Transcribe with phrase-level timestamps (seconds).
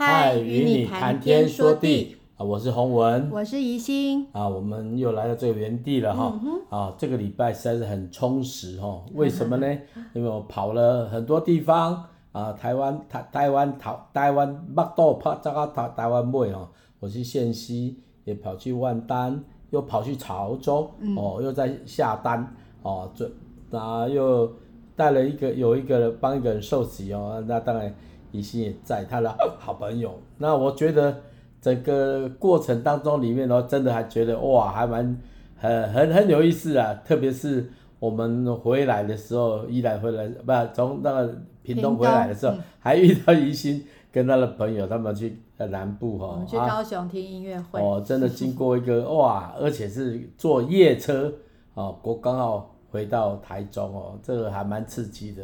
[0.00, 2.16] 嗨，与你谈天说地。
[2.38, 2.42] 啊！
[2.42, 6.94] 我是洪文，我是宜心啊，我们又来到这个原地了哈、嗯、啊！
[6.96, 9.66] 这个礼拜实在是很充实哈，为什么呢？
[10.14, 12.02] 因为我跑了很多地方。
[12.32, 16.66] 啊，台湾台台湾台台湾北岛跑这个台台湾妹哦，
[16.98, 19.38] 我去县西，也跑去万丹，
[19.68, 23.30] 又跑去潮州、嗯、哦，又在下丹哦，这
[23.68, 24.50] 那又
[24.96, 27.94] 带了一个有一个帮一个人受洗哦，那当然。
[28.32, 30.18] 怡心也在，他的好朋友。
[30.38, 31.20] 那我觉得
[31.60, 35.16] 整个过程当中里面呢，真的还觉得哇，还蛮
[35.56, 36.94] 很很很有意思啊。
[37.04, 47.80] 特别是我们回来的时候，依来回来不从那个屏东回来的时候，嗯、还遇到宜兴跟他的朋友，他们去南部哈，我们去高雄听音乐会。
[47.80, 51.32] 哦，真的经过一个哇， 而且是坐夜车
[51.74, 55.42] 哦，我刚好回到台中哦，这个还蛮刺激的。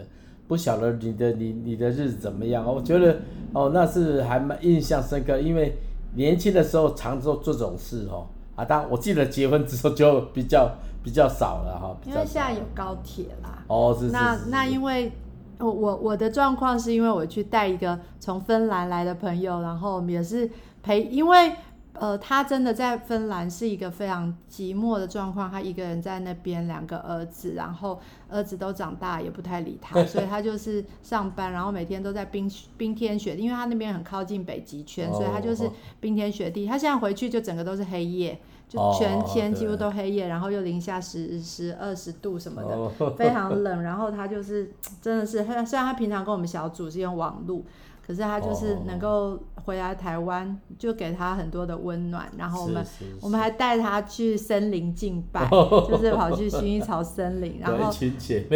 [0.48, 2.64] 不晓得你的你你的日子怎么样？
[2.64, 3.18] 我觉得
[3.52, 5.77] 哦，那是还蛮印象深刻，因为
[6.14, 8.27] 年轻的时候常做这种事哦。
[8.55, 10.70] 啊，当然我记得结婚之后就比较
[11.03, 11.97] 比较少了哈。
[12.06, 13.62] 因为现在有高铁啦。
[13.66, 14.14] 哦，是是是，是。
[14.14, 15.12] 那那因为
[15.58, 20.50] 我我我的状况是因为我去带一个从芬兰来的朋友，然后也是
[20.83, 21.53] 陪，因为。
[22.00, 36.66] 呃，他真的在芬兰是一个非常寂寞的状况，他一个人在那边，两个儿子，然后儿子都长大，也不太理他，所以他就是上班，然后每天都在冰冰天雪地，因为他那边很靠近北极圈，所以他就是冰天雪地。
[36.66, 38.38] 他现在回去就整个都是黑夜，
[38.69, 43.83] 就全天几乎都黑夜，然后又零下十十二十度什么的，非常冷。
[43.83, 47.64] 然后他就是真的是，虽然他平常跟我们小组是用网路。
[48.07, 52.31] 可是他就是能够回来台湾，就给他很多的温暖。
[52.39, 52.87] 然后我们
[53.21, 55.49] 我们还带他去森林敬拜，
[55.89, 57.59] 就是跑去薰衣草森林。
[57.61, 57.91] 然后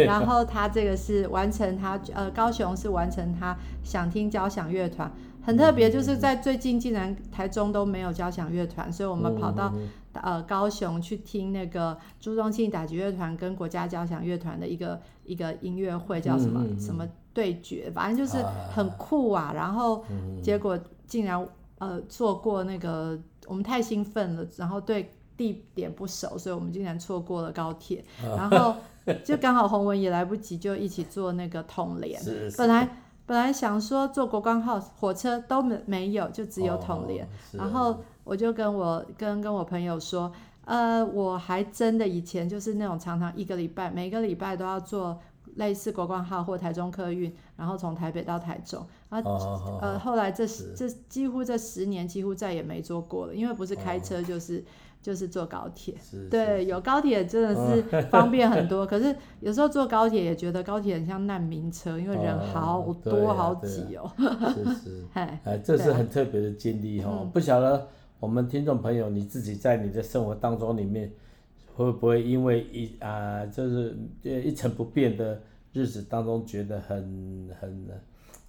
[0.05, 5.11] 然后他这个是完成他呃高雄是完成他想听交响乐团，
[5.43, 9.73] 很特别，就是在最近竟然台中都没有交响乐团，所以我们跑到
[10.13, 17.05] 呃高雄去听那个朱宗庆打击乐团跟国家交响乐团的一个一个音乐会，叫什么什么。
[17.33, 18.43] 对决，反正就是
[18.73, 20.03] 很酷啊，啊然后
[20.43, 20.77] 结果
[21.07, 21.47] 竟然
[21.79, 28.75] 呃错过那个，我们太兴奋了，然后对地点不熟，所以我们竟然错过了高铁，啊、然后
[29.23, 32.21] 就刚好洪文也来不及，就一起坐那个统联。
[32.57, 32.87] 本来
[33.25, 37.25] 本来想说坐国光号火车都没没有，就只有统联。
[37.25, 40.31] 哦、然后我就跟我跟跟我朋友说，
[40.65, 45.17] 呃，我还真的以前就是那种常常一个礼拜每个礼拜都要坐。
[45.55, 50.45] 类似国光号或台中客运，然后从台北到台中，然后、哦、呃后来这
[50.75, 54.63] 这几乎这十年几乎再也没坐过了，因为不是开车就是、哦、
[55.01, 55.95] 就是坐高铁。
[56.29, 64.11] 对，有高铁真的是方便很多，哦、可是有时候坐高铁也觉得高铁很像难民车，因为人好多、好挤哦。
[64.53, 67.29] 是是， 哎，这是很特别的经历哦。
[67.33, 67.87] 不晓得
[68.19, 71.11] 我们听众朋友你自己在你的生活当中里面。
[71.75, 75.39] 会不会因为一啊、呃，就是一成不变的
[75.73, 77.87] 日子当中，觉得很很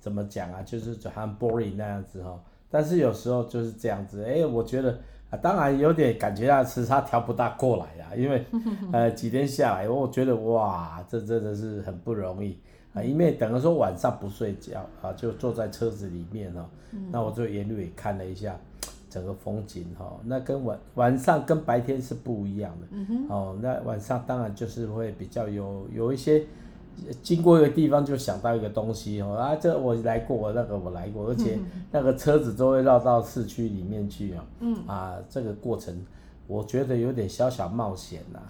[0.00, 0.62] 怎么讲啊？
[0.62, 2.38] 就是就很 boring 那样子哈。
[2.70, 4.98] 但是有时候就是这样子，哎，我觉得
[5.30, 8.44] 啊，当然有点感觉到时差调不大过来呀、啊，因为
[8.92, 12.58] 呃几天下来，我觉得哇，这真的是很不容易
[12.92, 13.02] 啊。
[13.02, 16.66] 因为等于说晚上不睡觉啊，就坐在车子里面哦，
[17.10, 18.58] 那我就沿路也看了一下。
[19.12, 22.86] 整个风景哈，那跟晚晚上跟白天是不一样的。
[22.92, 23.26] 嗯哼。
[23.28, 26.42] 哦，那晚上当然就是会比较有有一些，
[27.22, 31.58] 经过一个地方就想到一个东西哦啊，这我来过，那个我来过，而且
[31.90, 34.44] 那个车子都会绕到市区里面去啊。
[34.60, 34.74] 嗯。
[34.86, 35.94] 啊，这个过程
[36.46, 38.40] 我觉得有点小小冒险呐。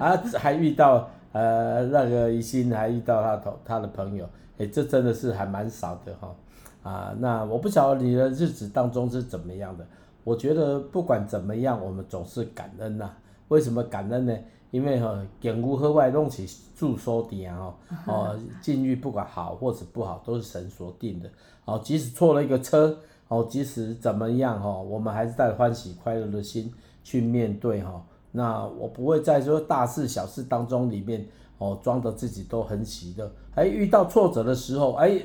[0.00, 6.34] 啊，还遇到呃那个怡心，还遇到他同他的朋友，哎，这真的是还蛮少的哈。
[6.82, 9.86] 啊，那我不晓得你的日子当中是怎么样的。
[10.24, 13.18] 我觉得不管怎么样，我们总是感恩呐、啊。
[13.48, 14.36] 为什么感恩呢？
[14.70, 17.74] 因为哈，境遇好坏拢是主所点哦。
[18.06, 21.28] 哦，境遇不管好或者不好，都是神所定的。
[21.64, 26.72] 哦，即使错了一个车，哦，即使怎么样哈，我们还是带着欢喜快乐的心
[27.04, 28.04] 去面对哈。
[28.30, 31.26] 那我不会在说大事小事当中里面。
[31.58, 35.20] 哦，装的自己都很喜乐，哎，遇到挫折的时候，哎，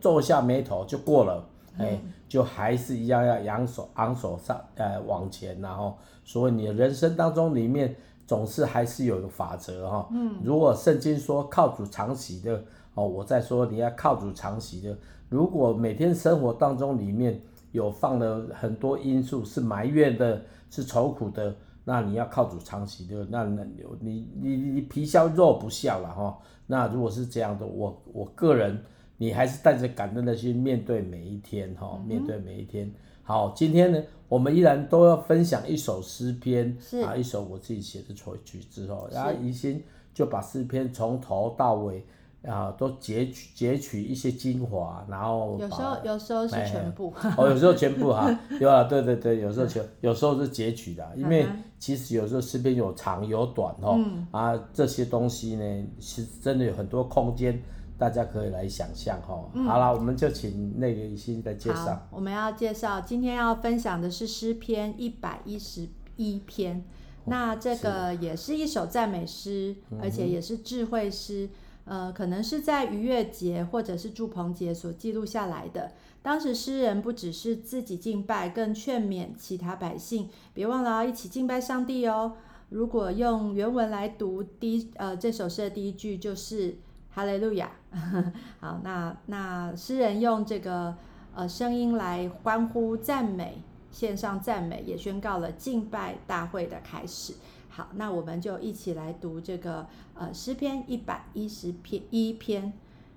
[0.00, 1.42] 皱下眉头就过了，
[1.78, 1.98] 哎，
[2.28, 7.96] 就还是一样要扬手昂首上，呃，往前，然后，所以你的人生当中里面
[8.26, 12.62] 总是还是有一个法则哈，嗯，如果圣经说靠主常喜的，
[12.94, 14.94] 哦，我再说你要靠主常喜的，
[15.30, 17.40] 如果每天生活当中里面
[17.72, 21.54] 有放了很多因素是埋怨的，是愁苦的。
[21.90, 23.64] 那你要靠主长期的，那那
[23.98, 26.38] 你你你皮笑肉不笑了哈。
[26.68, 28.80] 那如果是这样的，我我个人
[29.16, 32.88] 你还是带着感恩的心面对每一天哈，面对每一天。
[33.24, 39.82] 好，今天呢，我们依然都要分享一首诗篇，啊，一首我自己写的曲曲子哦，然后宜心
[40.14, 42.04] 就把诗篇从头到尾。
[42.42, 51.46] 啊，都截取截取一些精华，然后有时候有时候是全部，哦，有时候全部哈，对啊，对对对，有时候全，有时候是截取的，因为
[51.78, 57.62] 其实有时候诗篇有长有短哈，嗯、啊，这些东西呢，是真的有很多空间，
[57.98, 59.38] 大家可以来想象哈。
[59.52, 62.06] 嗯、好了，我们就请那个怡心来介绍。
[62.10, 66.82] 我们要介绍今天要分享的是诗篇一百一十一篇，哦、
[67.26, 71.50] 那这个也是一首赞美诗，而且也是智慧诗。
[71.84, 75.92] 呃，可能是在逾越节或者是祝棚节所记录下来的。
[76.22, 82.36] 当时诗人不只是自己敬拜，更劝勉其他百姓，别忘了一起敬拜上帝哦。
[82.68, 86.76] 如果用原文来读第一呃这首诗的第一句就是
[87.10, 87.72] 哈利路亚。
[88.60, 90.94] 好，那那诗人用这个
[91.34, 97.34] 呃声音来欢呼赞美，献上赞美，也宣告了敬拜大会的开始。
[97.72, 102.72] 好，那我们就一起来读这个呃诗篇一百一十篇一篇。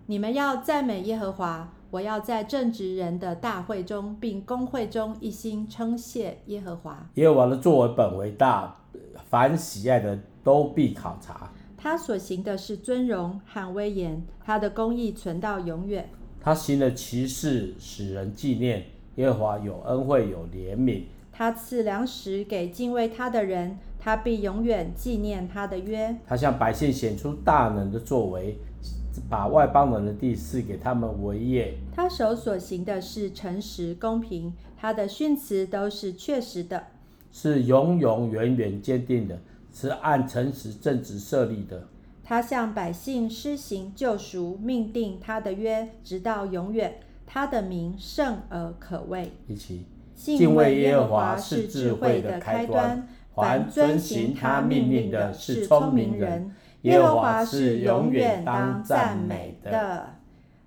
[0.06, 7.10] 你们要赞美耶和华，我要在正直人的大会中，并公会中一心称谢耶和华。
[7.16, 8.76] 耶和华的作为本为大，
[9.28, 11.52] 凡喜爱的都必考察。
[11.76, 16.08] 他所行的是尊荣和威严，他的公义存到永远。
[16.40, 18.86] 他行的奇事使人纪念，
[19.16, 21.04] 耶和华有恩惠有怜悯。
[21.32, 23.80] 他赐粮食给敬畏他的人。
[24.04, 26.14] 他必永远纪念他的约。
[26.28, 28.58] 他向百姓显出大能的作为，
[29.30, 31.76] 把外邦人的地赐给他们为业。
[31.96, 36.88] 他手所行的是诚实公平，他的训词都是确实的，
[37.32, 39.40] 是永永远远坚定的，
[39.74, 41.88] 是按诚实正直设立的。
[42.26, 46.96] 他向百姓施行救赎，命定他的约直到永远。
[47.26, 49.32] 他的名圣而可畏。
[49.48, 53.08] 一起，敬畏耶和华是智慧的开端。
[53.36, 56.54] 凡遵行他命令的是聪明人，
[56.84, 60.08] 耶和华是永远当赞美的。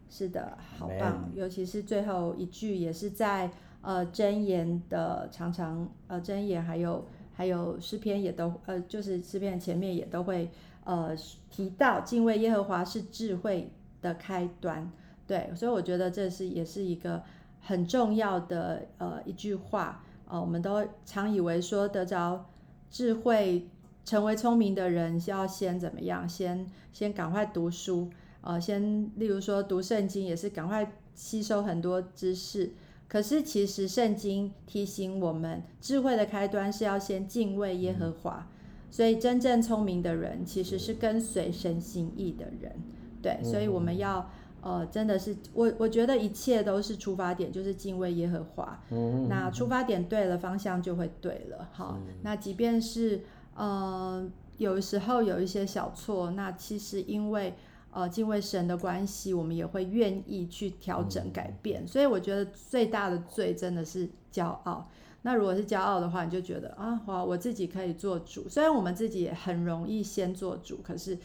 [0.08, 1.30] 是的，好棒！
[1.34, 3.50] 尤其是最后一句，也是在
[3.82, 7.04] 呃箴言的常常呃箴言，还有
[7.34, 10.50] 还有诗篇也都呃就是诗篇前面也都会
[10.84, 11.10] 呃
[11.50, 13.70] 提到敬畏耶和华是智慧
[14.00, 14.90] 的开端。
[15.26, 17.22] 对，所以我觉得这是也是一个
[17.60, 20.02] 很重要的呃一句话。
[20.28, 22.46] 呃，我们都常以为说得着。
[22.90, 23.68] 智慧
[24.04, 26.28] 成为聪明的人，是要先怎么样？
[26.28, 28.10] 先先赶快读书，
[28.40, 32.72] 呃，先例如说读圣经，也是赶快吸收很多知识。
[33.08, 38.48] 可是其实圣经提醒我们，智慧的开端是要先敬畏耶和华。
[38.90, 42.72] 所以真正聪明的人，其实是跟随神心意的人。
[43.20, 44.30] 对，所以我们要。
[44.66, 48.82] 呃，真的是我，我觉得一切都是出发点，就是敬畏耶和华。
[48.90, 51.68] 嗯，那出发点对了，方向就会对了。
[51.72, 53.20] 好，那即便是
[53.54, 57.54] 呃，有时候有一些小错，那其实因为
[57.92, 61.84] 呃敬畏神的关系，我们也会愿意去调整改变。
[61.84, 64.90] 嗯，所以我觉得最大的罪真的是骄傲。
[65.22, 68.48] 那如果是骄傲的话，你就觉得啊，哇，我自己可以做主。
[68.48, 71.16] 虽然我们自己也很容易先做主，可是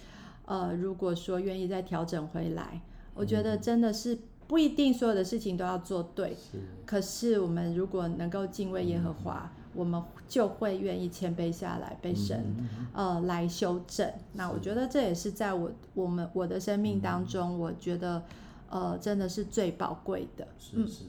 [0.45, 2.79] 呃，如果说愿意再调整回来。
[3.13, 4.17] 我觉得真的是
[4.47, 14.11] 不一定所有的事情都要做对，是，可是我们如果能够敬畏耶和华，嗯、我们就会愿意谦卑下来，被神、嗯、呃来修正。
[14.33, 18.21] 那我觉得这也是在我我们我的生命当中，嗯、我觉得
[18.69, 20.47] 呃真的是最宝贵的。
[20.59, 21.03] 是是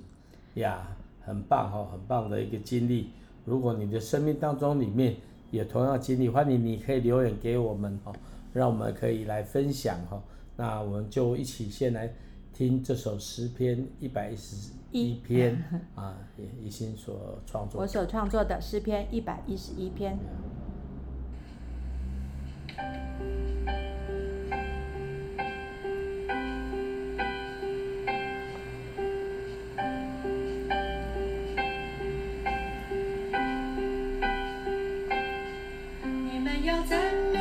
[0.54, 0.87] 呀，
[1.25, 3.11] 很棒哈，很棒的一个经历。
[3.44, 5.16] 如果你的生命当中里面
[5.50, 8.12] 也同样经历，欢迎你可以留言给我们哈，
[8.52, 10.23] 让我们可以来分享哈。
[10.62, 12.14] 那我们就一起先来
[12.52, 15.61] 听这首诗篇一百一十一篇
[15.97, 17.81] 啊也一心所创作。
[17.81, 20.16] 我所创作的诗篇一百一十一篇。
[36.31, 37.32] 你们要在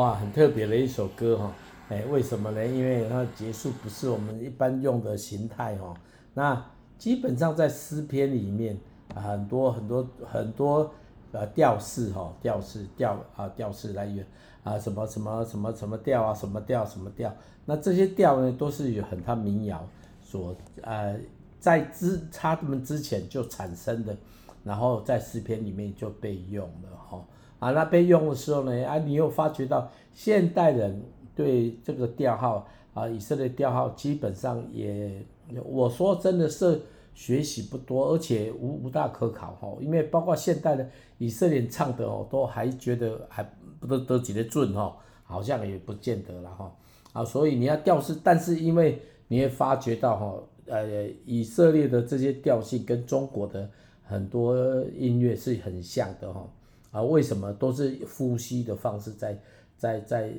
[0.00, 1.52] 哇，很特别的一首歌哈，
[1.90, 2.66] 哎，为什么呢？
[2.66, 5.92] 因为它结束不是我们一般用的形态哈。
[6.32, 6.64] 那
[6.96, 8.78] 基本上在诗篇里面，
[9.14, 10.90] 很多很多很多
[11.32, 14.26] 呃调式哈，调式调啊调式来源
[14.64, 17.30] 啊，什么什么什么什么调啊，什么调什么调。
[17.66, 19.86] 那这些调呢，都是有很多民谣
[20.22, 21.14] 所呃
[21.58, 24.16] 在之他们之前就产生的，
[24.64, 27.22] 然后在诗篇里面就被用了哈。
[27.60, 31.00] 啊，那被用的时候呢，啊，你又发觉到现代人
[31.36, 35.24] 对这个调号啊，以色列调号基本上也，
[35.64, 36.80] 我说真的是
[37.14, 40.88] 学习不多，而且无无大可考哈，因为包括现代的
[41.18, 43.44] 以色列唱的哦，都还觉得还
[43.78, 46.74] 不得得几的准哈，好像也不见得了哈，
[47.12, 50.34] 啊，所以你要调式，但是因为你也发觉到哈，
[50.66, 53.68] 呃，以色列的这些调性跟中国的
[54.02, 54.56] 很多
[54.96, 56.48] 音乐是很像的哈。
[56.90, 59.38] 啊，为什么都是呼吸的方式在
[59.76, 60.32] 在在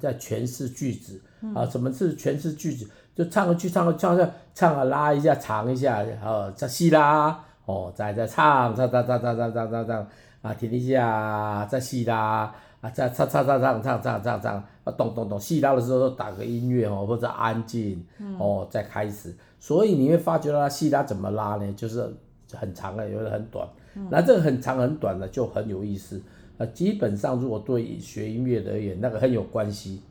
[0.00, 1.20] 在诠释句子
[1.54, 1.64] 啊？
[1.66, 2.88] 什么是诠释句子？
[3.14, 10.06] 就唱个句，唱个唱个唱啊，拉一下，长一下，哦，再细拉，哦，再再唱，唱唱唱唱唱唱唱唱，
[10.42, 12.52] 啊，停一下，再细拉，
[12.82, 18.04] 啊，再唱唱唱唱唱唱唱唱，啊，咚咚咚，细拉的时候打个音乐哦，或者安静，
[18.38, 19.34] 哦，再开始。
[19.58, 21.72] 所以你会发觉到它细拉怎么拉呢？
[21.72, 22.14] 就是
[22.52, 23.66] 很长的，有的很短。
[24.10, 26.20] 那这个很长很短的就很有意思，
[26.58, 30.02] 啊，基本上如果对学音乐的而言，那个很有关系，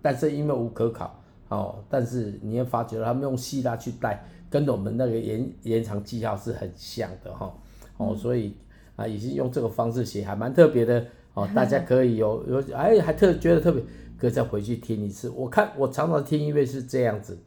[0.00, 7.54] 但是因为无可考，哦，但是你会发觉他们用希腊去带，跟我们那个延延长记号是很像的哈，
[7.98, 8.54] 哦，所以
[8.96, 13.82] 啊，已经用这个方式写还蛮特别的，哦， 大家可以有有哎还特觉得特别，
[14.16, 15.28] 可以再回去听一次。
[15.30, 17.38] 我看我常常听音乐是这样子，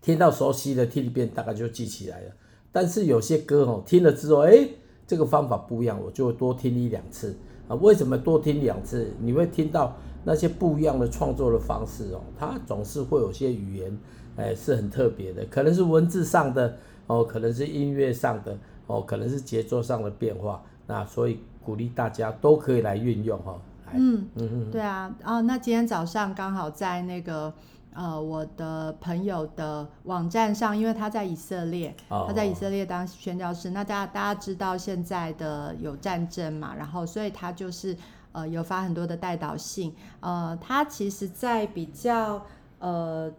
[0.00, 2.32] 听到熟悉的听一遍大概就记起来了。
[2.78, 4.68] 但是有些歌哦，听了之后，哎，
[5.04, 7.34] 这个方法不一样，我就会多听一两次
[7.66, 7.74] 啊。
[7.74, 9.10] 为什么多听两次？
[9.20, 13.98] 你会听到那些不一样的创作的方式哦，它总是会有些语言，
[14.36, 16.76] 哎，是很特别的，可能是文字上的
[17.08, 18.56] 哦，可能是音乐上的
[18.86, 20.62] 哦，可能是节奏上的变化。
[20.86, 23.60] 那所以鼓励大家都可以来运用哈。
[23.92, 27.52] 嗯嗯嗯，对啊，哦，那今天早上刚好在那个。
[27.94, 33.70] 呃，我的朋友的网站上，因为他在以色列，他在以色列当宣教师。
[33.70, 37.96] 那大家大家知道现在的有战争嘛，然后所以他就是
[38.30, 39.92] 呃有发很多的代导信。
[40.20, 42.40] 呃，他其实在比较
[42.78, 43.32] 呃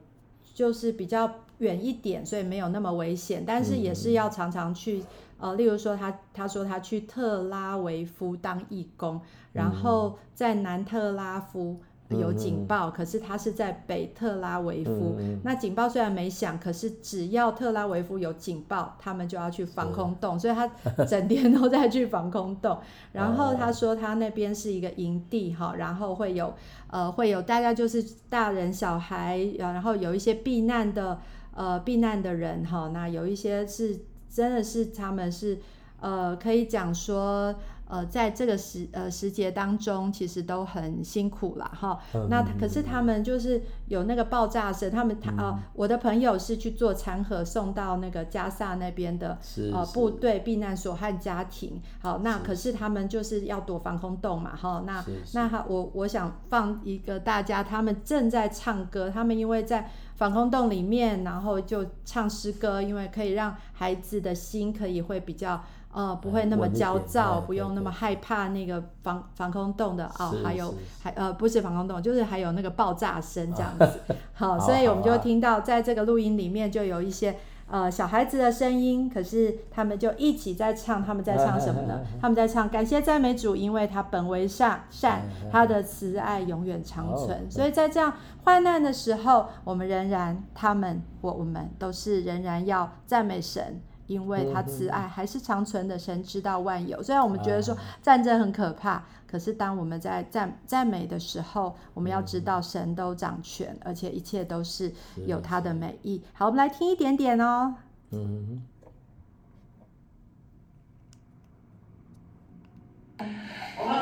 [0.53, 5.05] 就是比较远一点，所以没有那么危险，但是也是要常常去
[5.37, 9.21] 呃，例如说他他说他去特拉维夫当义工，
[9.53, 11.79] 然后在南特拉夫。
[12.09, 15.15] 有警报，可是他是在北特拉维夫。
[15.19, 20.67] 嗯、那警报虽然没响，可是只要特拉维夫有警报，他们就要去防空洞，嗯、所以他
[21.05, 22.79] 整天都在去防空洞。
[23.13, 26.53] 然后他说他那边是一个营地哈，然后会有
[26.87, 31.19] 呃会有大概就是大人小孩，然后有一些避难的
[31.53, 33.99] 呃避难的人哈，那有一些是
[34.29, 35.59] 真的是他们是
[35.99, 37.53] 呃可以讲说。
[37.89, 41.99] 呃，在这个时呃时节当中，其实都很辛苦了哈。
[42.13, 49.39] 嗯、那可是他们就是有那个爆炸声，他们他啊、嗯呃，我的朋友是去做餐盒送到那个加萨那边的
[49.73, 51.81] 呃部队避难所和家庭。
[51.99, 54.83] 好，那可是他们就是要躲防空洞嘛哈。
[54.85, 55.03] 那
[55.33, 65.63] 那他我我想放一个大家，他们正在唱歌，他们因为在防空洞里面，然后就唱诗歌，因为可以让孩子的心可以会比较。
[65.91, 73.99] 呃，不会那么焦躁，不用那么害怕那个防防空洞的哦，还有还呃不是防空洞，就是还有那个爆炸声这样子。
[74.33, 77.35] 好，所以我们就听到在这个录音里面就有一些
[77.67, 82.01] 呃小孩子的声音，可是他们就一起在唱，他们在唱什么呢？
[82.21, 87.49] 他们在唱感谢赞美主，因为他本为善善， 他的慈爱永远长存。
[87.49, 93.81] 所以在这样患难的时候，我们仍然他们我我们都是仍然要赞美神。
[94.09, 97.01] 因为他慈爱还是长存的神知道万有。
[97.03, 104.91] 虽然我们觉得说战争很可怕可是当我们在赞赞美的时候我们要知道神都掌权而且一切都是
[105.27, 106.23] 有他的美意。
[106.33, 107.75] 好我们来听一点点哦。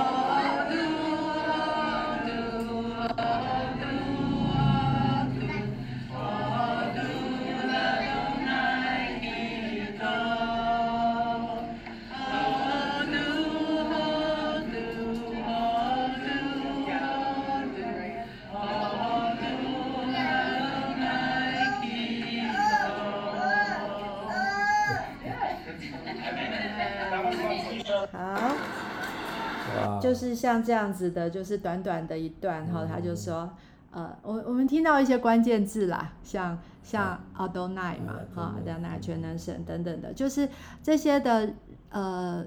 [30.37, 33.49] 像这样子的，就是短短的一段哈，他就说，
[33.91, 40.47] 呃，我我们听到一些关键字啦，像像 Adonai 嘛，哈，Adonai 全能神等等的，就是
[40.83, 41.53] 这些的
[41.89, 42.45] 呃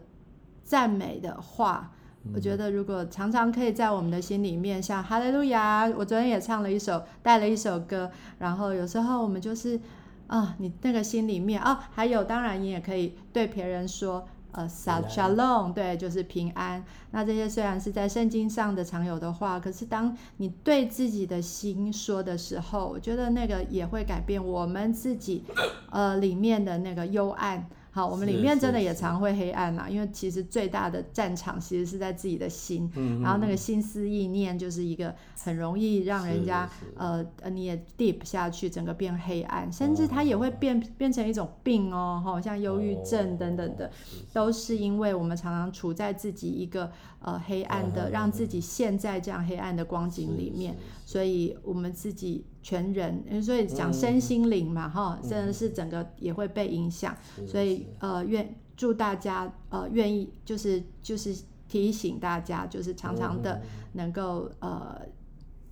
[0.63, 1.91] 赞美的话。
[2.35, 9.81] 我觉得如果常常可以在我们的心里面，像哈利路亚，我昨天也唱了一首，带了一首歌，然后有时候我们就是，
[10.27, 16.85] 啊，你那个心里面，哦，还有当然你也可以对别人说，呃，Shalom，对，就是平安。
[17.13, 25.45] 那这些虽然是在圣经上的常有的话，可是当你对自己的心说的时候，我觉得那个也会改变我们自己，
[25.91, 27.69] 呃，里面的那个幽暗。
[27.93, 43.91] 好，我们里面真的也常会黑暗啦，因为其实最大的战场其实是在自己的心，嗯、然后那个心思意念就是一个很容易让人家呃呃你也 deep 下去，整个变黑暗，甚至它也会变变成一种病哦，好像忧郁症等等的，
[44.33, 52.45] 都是因为我们常常处在自己一个呃黑暗的，让自己陷在这样黑暗的光景里面，所以我们自己。
[52.63, 61.35] 全人，所以讲身心灵嘛，哈、嗯，真的是整个也会被影响，所以呃，愿祝大家呃愿意，就是就是
[61.69, 65.01] 提醒大家，就是常常的能够呃，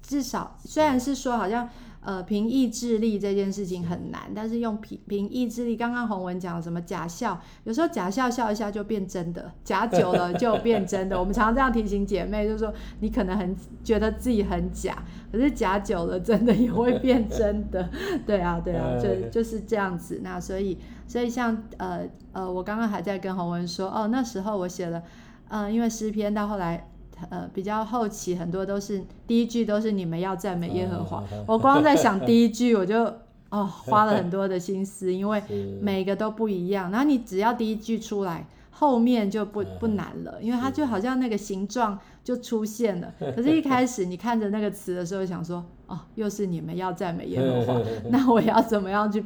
[0.02, 1.68] 至少虽然是说好像。
[2.08, 11.20] 呃，凭意志力这件事情很难，但是用凭凭意志力，刚刚洪文讲什么假笑，有时候假笑笑一下就变真的，假久了 就变真的。
[11.20, 14.96] 我们常常这样提醒姐妹，就是说你可能很觉得自己很假，
[15.30, 17.86] 可是假久了真的也会变真的。
[18.24, 20.20] 对啊，对啊，就就是这样子。
[20.24, 25.02] 那所以，所以像呃呃，我刚刚还在跟洪文说，哦，那时候我写了，
[25.48, 26.88] 嗯、呃，因为诗篇到后来。
[27.30, 31.22] 呃，比较后期很多都是第一句都是你们要赞美耶和华。
[31.46, 33.04] 我光在想第一 句我就
[33.50, 35.42] 哦花了很多的心思，因为
[35.80, 36.90] 每个都不一样。
[36.90, 43.12] 然后你只要第一句出来，后面就不不难了，因为它就好像那个形状就出现了。
[43.34, 49.24] 可是，一开始你看着那个词的时候，想说哦，又是你们要赞美耶和华， 那我要怎么样去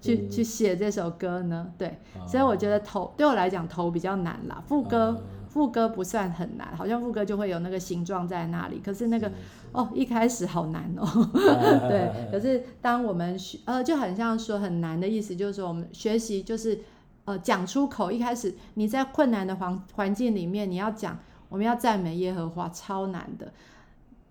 [0.00, 1.66] 去去写这首歌呢？
[1.76, 5.20] 对，所以我觉得头对我来讲头比较难啦，副歌。
[5.54, 8.80] 副歌不算很难，好像副歌就会有那个形状在那里。
[8.84, 9.34] 可是那个是
[9.70, 11.06] 哦，一开始好难哦。
[11.88, 16.80] 对，可是当我们学呃，就很像说很难的意思，就是说我们学习就是
[17.24, 18.10] 呃讲出口。
[18.10, 21.16] 一开始你在困难的环环境里面，你要讲
[21.48, 23.52] 我们要赞美耶和华，超难的。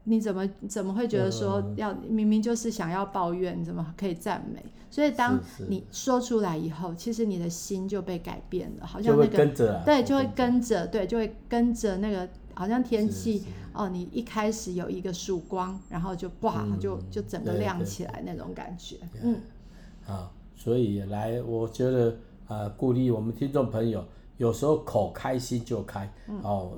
[0.06, 4.63] 你怎么怎么会觉得说要明明就是想要抱怨，你怎么可以赞美？
[4.89, 5.39] 所以当
[5.70, 9.38] 你说出来以后，其实你的心就被改变了，好像那个
[9.84, 10.86] 对，就会跟着。
[10.88, 19.42] 对，就会跟着那个好像天气哦，你一开始有一个曙光，然后就哇，就就整个亮起来那种感觉，嗯，
[20.06, 22.16] 啊，所以来，我觉得
[22.48, 24.06] 啊，鼓励我们听众朋友，
[24.38, 26.08] 有时候口开心就开，
[26.44, 26.74] 哦，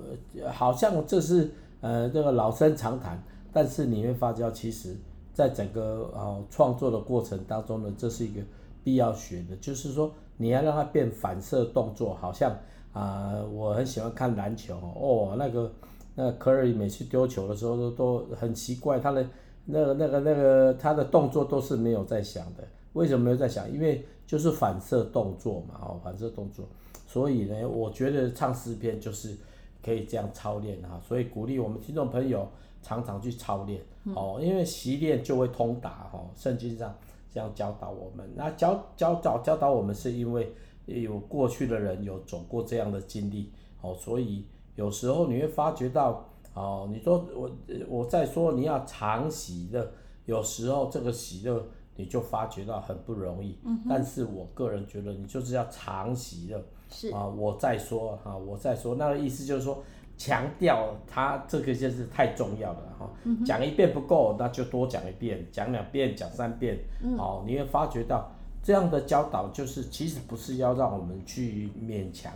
[0.53, 1.51] 好像这是。
[1.85, 4.97] 呃，这个老生常谈，但是你会发觉，其实，
[5.35, 8.41] 在整个呃创作的过程当中呢，这是一个
[8.83, 12.57] 必要学的，就是说你要让它变反射动作，好像
[12.91, 15.71] 啊、我很喜欢看篮球哦，那个
[16.15, 19.23] 那个 Curry 每次丢球的时候都都很奇怪，他的
[19.65, 23.71] 那个那个那个他的动作都是没有在想的，为什么没有在想？
[23.71, 26.65] 因为就是反射动作嘛，哦，反射动作，
[27.05, 29.37] 所以呢，我觉得唱诗篇就是。
[29.85, 32.49] 可以这样操练哈，所以鼓励我们听众朋友
[32.81, 33.79] 常常去操练
[34.15, 36.25] 哦，因为习练就会通达哦。
[36.35, 36.91] 圣经上
[37.31, 40.51] 这样教导我们，那教教导教导我们是因为
[40.87, 47.51] 有过去的人有走过这样的经历哦，所以有时候你会发觉到哦，你说我
[47.87, 49.87] 我在说你要常喜乐，
[50.25, 51.63] 有时候这个喜乐
[51.95, 56.59] 你就发觉到很不容易，但是我个人觉得你就是要常喜乐。
[56.95, 59.83] 是啊，我再说哈，我再说，那个意思就是说，
[60.17, 63.09] 强调它这个就是太重要了哈。
[63.45, 66.79] 讲一遍不够，那就多讲一遍，讲两遍，讲三遍。
[67.17, 68.31] 好，你会发觉到
[68.63, 72.31] 这样的教导，就是其实不是要让我们去勉强，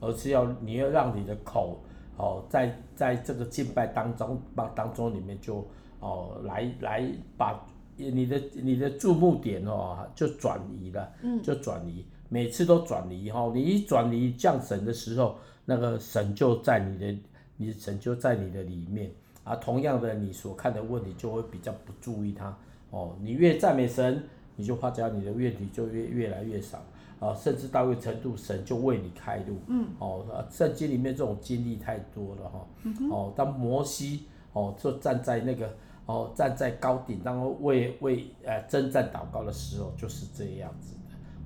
[0.00, 1.78] 而是要你要让你的口
[2.16, 5.64] 哦，在在这个敬拜当中当当中里面就
[6.00, 7.64] 哦来来把
[7.96, 11.12] 你的你的注目点哦就转移了，
[11.44, 12.04] 就转移。
[12.32, 17.18] 每次都转离哈，你一转离降神的时候，那个神就在你的，
[17.56, 19.10] 你的神就在你的里面
[19.42, 19.56] 啊。
[19.56, 22.56] 同样的，你所看的问题就会比较不注意它
[22.90, 23.16] 哦。
[23.20, 24.22] 你越赞美神，
[24.54, 26.78] 你就发觉你的问题就越越来越少
[27.18, 29.56] 啊，甚至到一个程度，神就为你开路。
[29.66, 29.88] 嗯。
[29.98, 32.64] 哦，圣经里面这种经历太多了哈。
[33.10, 35.68] 哦，当摩西哦就站在那个
[36.06, 40.94] 哦站在高顶，然后为为呃征战祷告的时候，就是这样子。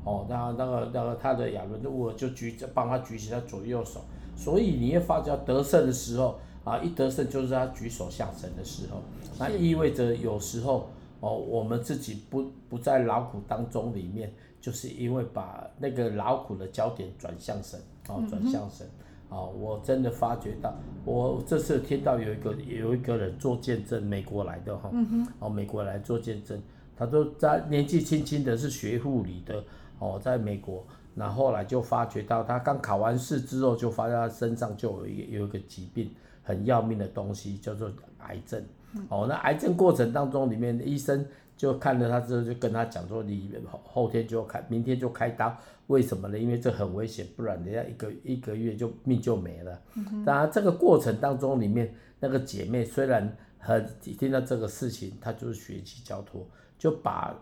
[0.05, 4.01] 哦，那那个那个他的亚伦，我就举着帮他举起他左右手，
[4.37, 9.01] 所以你会发觉得胜的时候，啊，一得胜就是他举手向神的时候，
[9.39, 10.91] 那意味着有时候
[11.21, 18.87] 哦，我们自己不不在劳苦当中里面，就是因为把那个劳苦的焦点转向神，哦，转向神，
[19.31, 20.75] 啊、哦，我真的发觉到，
[21.07, 24.91] 我这次听到有一个有一个人做见证，美国来的哈，
[25.39, 26.61] 哦，美国来做见证，
[26.95, 29.65] 他都在年纪轻轻的是学护理的，
[30.05, 30.85] 哦，在美国。
[31.17, 36.13] 那后后来就发觉到，他刚考完试之后，就发现他身上就有一有一个疾病，
[36.43, 37.89] 很要命的东西，叫做
[38.19, 38.61] 癌症。
[39.09, 41.25] 哦，那癌症过程当中，里面的医生
[41.57, 45.57] 就看了他之后，就跟他讲说，你后天就开，明天就开刀。
[45.87, 46.37] 为什么呢？
[46.37, 49.81] 因为这很危险，不然人家一个一个月就命就没了。
[50.27, 56.45] 当然，这个过程当中里面，那个姐妹虽然很听到这个事情，她就是学习交托，
[56.77, 57.33] 就把。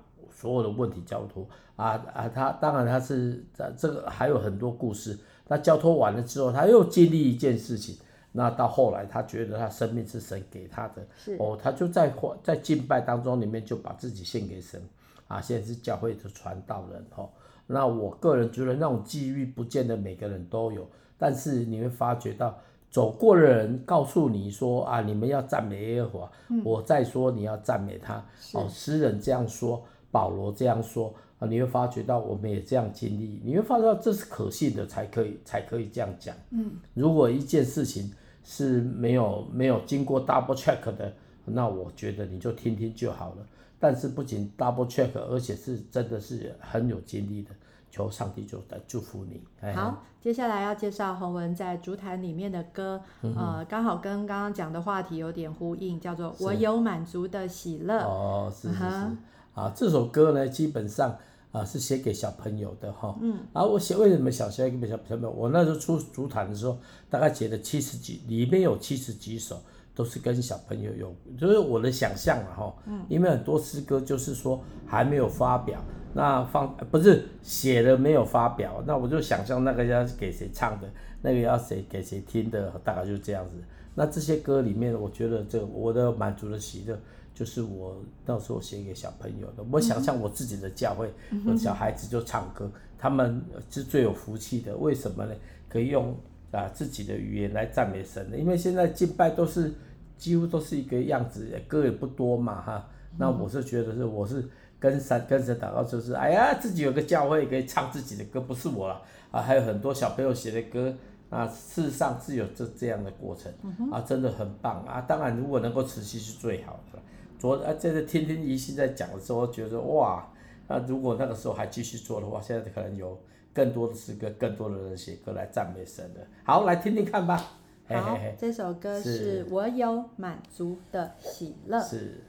[0.43, 5.17] 所有的问题交托啊啊，他当然他是这这个还有很多故事。
[5.47, 7.97] 那交托完了之后，他又经历一件事情。
[8.33, 14.83] 那到后来，他觉得他生命是神给他的，是哦，他就在在敬拜当中里面就把自己献给神
[15.29, 15.41] 啊。
[15.41, 17.29] 现在是教会的传道人哦。
[17.69, 20.85] 那我个人觉得那种机遇不见得每个人都有，
[21.17, 22.59] 但是你会发觉到
[22.91, 28.25] 走过的人告诉你说啊，你们要赞美耶和华，嗯、我再说你要赞美他
[28.55, 28.67] 哦。
[28.69, 29.85] 诗人这样说。
[30.13, 36.37] 保罗这样说啊，你会发觉到我们也这样经历，你会发觉到这是可信的，才可以才可以这样讲。
[36.51, 38.13] 嗯，如果一件事情
[38.45, 41.13] 是没有没有经过 double check 的，
[41.47, 43.47] 那我觉得你就听听就好了。
[43.81, 47.51] 但是不仅 double check，而且是真的是很有经历的，
[47.91, 49.43] 求上帝就来祝福你。
[49.73, 58.03] 好，接下来要介绍洪文在竹坛里面的歌，嗯、呃，刚好跟刚刚讲的话题有点呼应，叫做《我有满足的喜乐》。
[58.05, 58.85] 哦，是是是。
[58.85, 59.19] 嗯
[59.55, 61.17] 啊，这首歌呢，基本上
[61.51, 63.15] 啊是写给小朋友的哈。
[63.21, 63.39] 嗯。
[63.53, 65.31] 啊，我写为什么小写给小朋友？
[65.31, 66.79] 我那时候出主坛的时候，
[67.11, 69.61] 大概写了七十几，里面有七十几首
[69.95, 72.75] 都是跟小朋友有，就是我的想象了哈。
[72.87, 73.05] 嗯。
[73.09, 75.79] 因为很多诗歌就是说还没有发表，
[76.15, 80.89] 那放不是写了没有发表，那我就想象那个要给谁唱的，
[81.21, 83.63] 那个要谁给谁听的，大概就是这样子。
[83.95, 86.99] 那这些歌里面，我觉得这我的满足的喜乐。
[87.35, 91.11] 就是我到时候写给小朋友的，我想象我自己的教会，
[91.47, 94.77] 我小孩子就唱歌，他们是最有福气的。
[94.77, 95.35] 为什么呢？
[95.69, 96.15] 可以用
[96.51, 99.73] 啊自己的语言来赞美神的，因为现在敬拜都是
[100.19, 102.89] 几乎都是一个样子，歌也不多嘛哈。
[103.17, 104.47] 那我是觉得是我是
[104.79, 110.95] 跟神跟神祷告，就是哎呀自己有个教会可以唱自己的歌，不是我了啊，还有很多小朋友写的歌
[111.31, 113.51] 啊，事实上是有这这样的过程
[113.91, 115.01] 啊，真的很棒啊。
[115.01, 116.99] 当然如果能够持续是最好的。
[117.43, 120.33] 昨啊，这个天天一心在讲的时候，觉得哇，
[120.69, 123.19] 那如果那个时候还继续做的话，现在可能有
[123.53, 126.25] 更多的诗歌，更多的人写歌来赞美神的。
[126.45, 127.37] 好，来听听看吧。
[127.37, 127.49] 好，
[127.89, 131.81] 嘿嘿嘿，这首歌是我有满足的喜乐。
[131.83, 132.21] 是。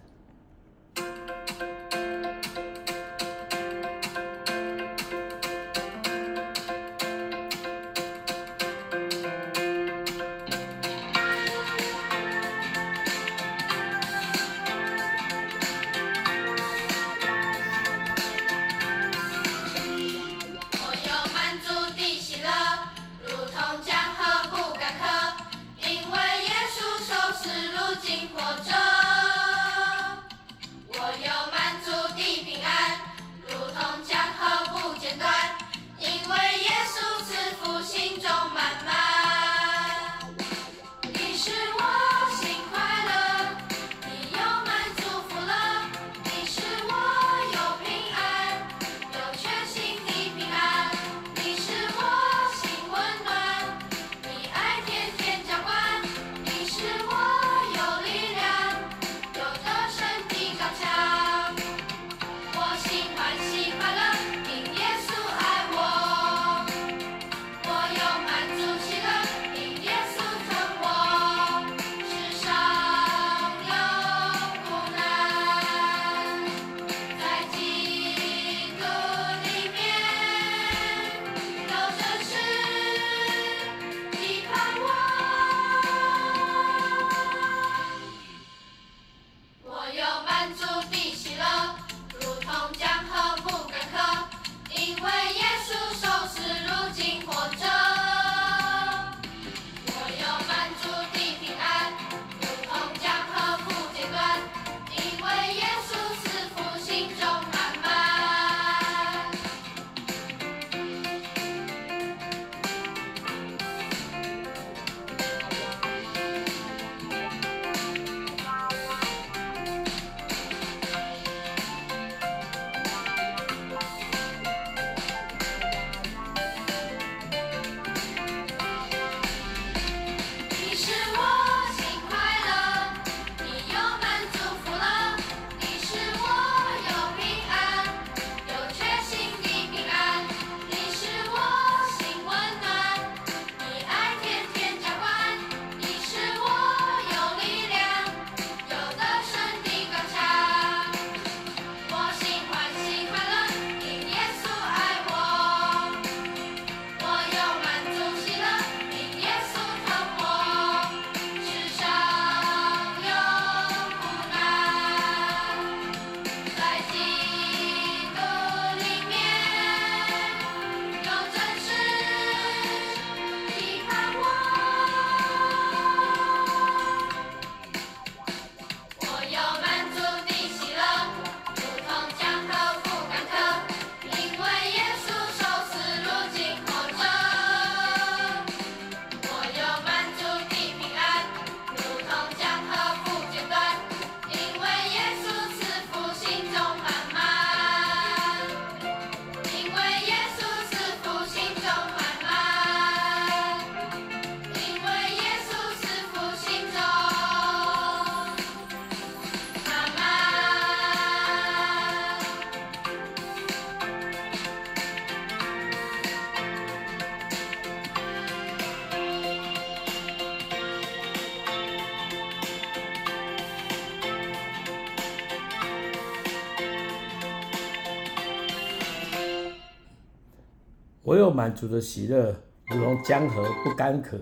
[231.04, 232.34] 唯有满足的喜乐，
[232.68, 234.18] 如同江河不干渴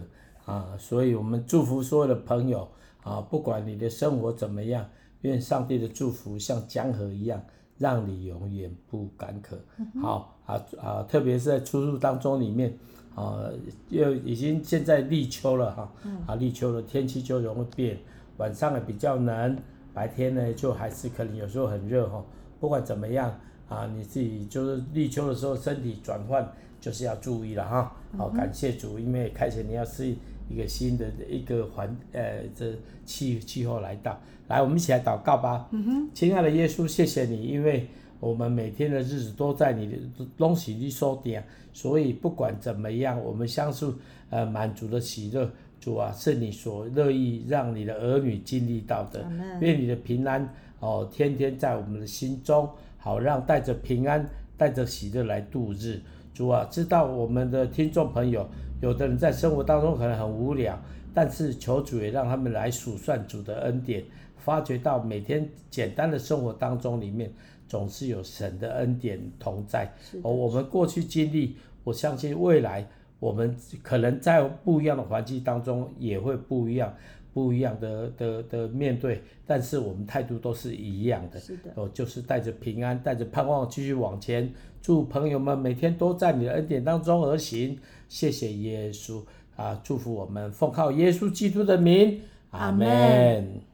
[0.46, 0.76] 啊！
[0.80, 2.68] 所以，我们祝福所有的朋友
[3.04, 4.84] 啊，不管你的生活怎么样，
[5.22, 7.40] 愿上帝的祝福像江河一样，
[7.78, 9.56] 让你永远不干渴。
[9.78, 11.06] 嗯、好啊啊！
[11.08, 12.76] 特别是在出入当中里面
[13.14, 13.48] 啊，
[13.90, 15.94] 又已经现在立秋了哈
[16.26, 18.00] 啊，立秋了，天气就容易变，
[18.38, 19.56] 晚上也比较冷，
[19.94, 22.26] 白天呢就还是可能有时候很热哈。
[22.60, 23.32] 不管怎么样
[23.70, 26.52] 啊，你自己就是立秋的时候身体转换。
[26.82, 30.18] 就是要注意了哈，好，感谢主，因为开始你要适应
[30.50, 32.74] 一个新的一个环，呃，这
[33.06, 35.70] 气气候来到，来，我们一起来祷告吧。
[35.72, 37.88] 嗯哼，亲爱的耶稣，谢谢你，因为
[38.20, 39.98] 我们每天的日子都在你的
[40.36, 43.94] 东西里收点，所以不管怎么样，我们相信，
[44.32, 45.48] 呃，满足的喜乐，
[45.80, 49.24] 主啊，是你所乐意让你的儿女经历到的。
[49.60, 52.68] 愿你的平安哦，天天在我们的心中，
[52.98, 56.02] 好让带着平安，带着喜乐来度日。
[56.34, 58.48] 主啊，知道我们的听众朋友，
[58.82, 60.78] 有的人在生活当中可能很无聊，
[61.14, 64.04] 但是求主也让他们来数算主的恩典，
[64.38, 67.32] 发觉到每天简单的生活当中里面，
[67.68, 69.92] 总是有神的恩典同在。
[70.24, 72.88] 哦，我们过去经历，我相信未来
[73.20, 76.94] 我们可能在不一样的环境当中也会不一样。
[77.34, 84.52] 不一样的的的面对，但是我们态度都是一样的，是的，哦，就是带着平安，带着盼望继续往前。
[84.82, 87.78] 祝朋友们每天都在你的恩典当中而行。
[88.10, 89.24] 谢谢耶稣
[89.56, 93.71] 啊，祝福我们奉靠耶稣基督的名，阿门。